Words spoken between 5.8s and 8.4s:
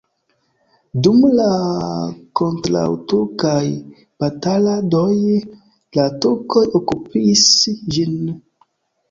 la turkoj okupis ĝin.